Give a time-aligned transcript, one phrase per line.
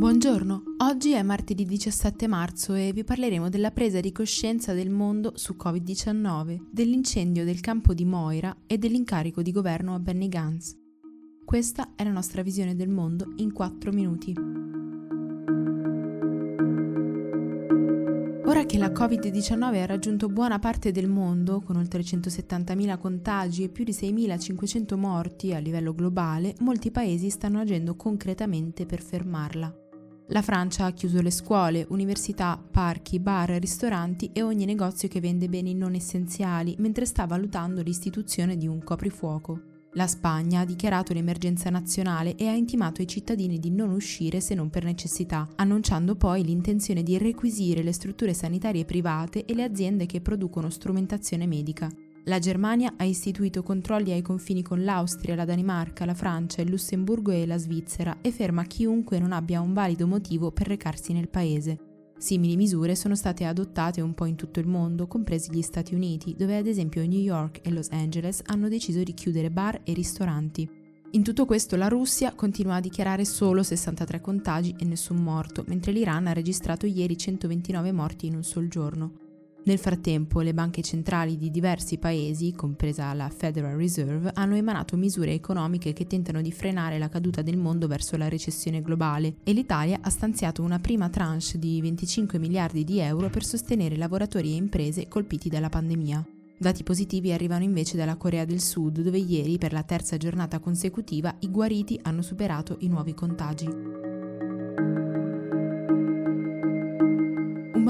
[0.00, 5.32] Buongiorno, oggi è martedì 17 marzo e vi parleremo della presa di coscienza del mondo
[5.34, 10.74] su Covid-19, dell'incendio del campo di Moira e dell'incarico di governo a Benny Gantz.
[11.44, 14.32] Questa è la nostra visione del mondo in 4 minuti.
[18.46, 23.68] Ora che la Covid-19 ha raggiunto buona parte del mondo, con oltre 170.000 contagi e
[23.68, 29.88] più di 6.500 morti a livello globale, molti paesi stanno agendo concretamente per fermarla.
[30.32, 35.48] La Francia ha chiuso le scuole, università, parchi, bar, ristoranti e ogni negozio che vende
[35.48, 39.60] beni non essenziali, mentre sta valutando l'istituzione di un coprifuoco.
[39.94, 44.54] La Spagna ha dichiarato l'emergenza nazionale e ha intimato ai cittadini di non uscire se
[44.54, 50.06] non per necessità, annunciando poi l'intenzione di requisire le strutture sanitarie private e le aziende
[50.06, 51.90] che producono strumentazione medica.
[52.24, 57.30] La Germania ha istituito controlli ai confini con l'Austria, la Danimarca, la Francia, il Lussemburgo
[57.30, 61.78] e la Svizzera e ferma chiunque non abbia un valido motivo per recarsi nel paese.
[62.18, 66.34] Simili misure sono state adottate un po' in tutto il mondo, compresi gli Stati Uniti,
[66.36, 70.68] dove ad esempio New York e Los Angeles hanno deciso di chiudere bar e ristoranti.
[71.12, 75.92] In tutto questo la Russia continua a dichiarare solo 63 contagi e nessun morto, mentre
[75.92, 79.29] l'Iran ha registrato ieri 129 morti in un sol giorno.
[79.62, 85.32] Nel frattempo, le banche centrali di diversi paesi, compresa la Federal Reserve, hanno emanato misure
[85.32, 89.98] economiche che tentano di frenare la caduta del mondo verso la recessione globale e l'Italia
[90.00, 95.08] ha stanziato una prima tranche di 25 miliardi di euro per sostenere lavoratori e imprese
[95.08, 96.26] colpiti dalla pandemia.
[96.58, 101.34] Dati positivi arrivano invece dalla Corea del Sud, dove ieri, per la terza giornata consecutiva,
[101.40, 103.68] i guariti hanno superato i nuovi contagi.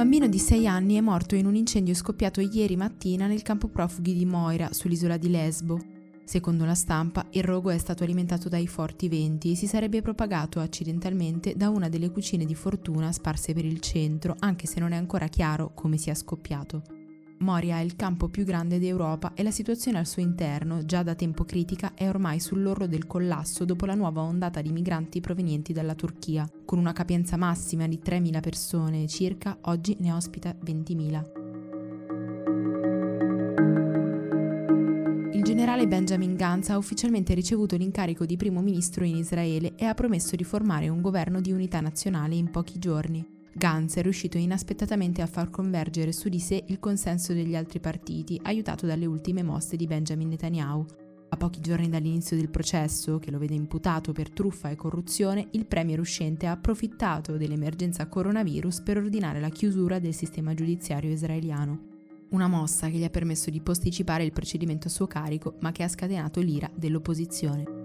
[0.01, 4.15] Bambino di 6 anni è morto in un incendio scoppiato ieri mattina nel campo profughi
[4.15, 5.79] di Moira, sull'isola di Lesbo.
[6.25, 10.59] Secondo la stampa, il rogo è stato alimentato dai forti venti e si sarebbe propagato
[10.61, 14.97] accidentalmente da una delle cucine di fortuna sparse per il centro, anche se non è
[14.97, 17.00] ancora chiaro come sia scoppiato.
[17.43, 21.15] Moria è il campo più grande d'Europa e la situazione al suo interno, già da
[21.15, 25.95] tempo critica, è ormai sull'orlo del collasso dopo la nuova ondata di migranti provenienti dalla
[25.95, 26.47] Turchia.
[26.67, 31.39] Con una capienza massima di 3.000 persone circa, oggi ne ospita 20.000.
[35.33, 39.95] Il generale Benjamin Gantz ha ufficialmente ricevuto l'incarico di primo ministro in Israele e ha
[39.95, 43.40] promesso di formare un governo di unità nazionale in pochi giorni.
[43.53, 48.41] Gantz è riuscito inaspettatamente a far convergere su di sé il consenso degli altri partiti,
[48.44, 50.87] aiutato dalle ultime mosse di Benjamin Netanyahu.
[51.33, 55.66] A pochi giorni dall'inizio del processo, che lo vede imputato per truffa e corruzione, il
[55.66, 61.88] premier uscente ha approfittato dell'emergenza coronavirus per ordinare la chiusura del sistema giudiziario israeliano.
[62.31, 65.82] Una mossa che gli ha permesso di posticipare il procedimento a suo carico, ma che
[65.82, 67.78] ha scatenato l'ira dell'opposizione.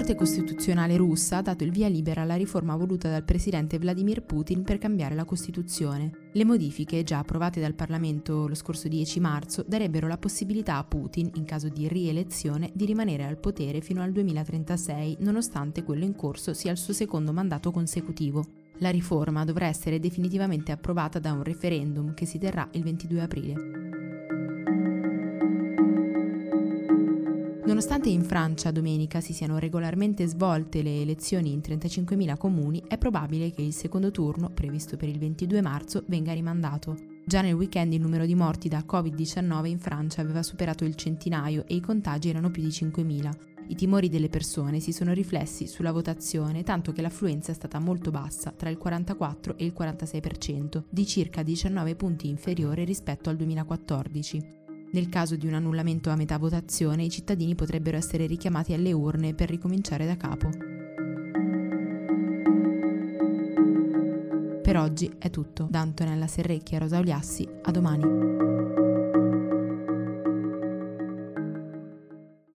[0.00, 4.62] Corte Costituzionale russa ha dato il via libera alla riforma voluta dal presidente Vladimir Putin
[4.62, 6.30] per cambiare la Costituzione.
[6.32, 11.30] Le modifiche, già approvate dal Parlamento lo scorso 10 marzo, darebbero la possibilità a Putin,
[11.34, 16.54] in caso di rielezione, di rimanere al potere fino al 2036, nonostante quello in corso
[16.54, 18.46] sia il suo secondo mandato consecutivo.
[18.78, 23.89] La riforma dovrà essere definitivamente approvata da un referendum che si terrà il 22 aprile.
[27.80, 33.52] Nonostante in Francia domenica si siano regolarmente svolte le elezioni in 35.000 comuni, è probabile
[33.52, 36.94] che il secondo turno, previsto per il 22 marzo, venga rimandato.
[37.24, 41.64] Già nel weekend il numero di morti da Covid-19 in Francia aveva superato il centinaio
[41.66, 43.30] e i contagi erano più di 5.000.
[43.68, 48.10] I timori delle persone si sono riflessi sulla votazione, tanto che l'affluenza è stata molto
[48.10, 54.59] bassa, tra il 44 e il 46%, di circa 19 punti inferiore rispetto al 2014.
[54.92, 59.34] Nel caso di un annullamento a metà votazione, i cittadini potrebbero essere richiamati alle urne
[59.34, 60.50] per ricominciare da capo.
[64.62, 65.68] Per oggi è tutto.
[65.70, 68.79] Da Antonella Serrecchi a Rosa Oliassi, a domani.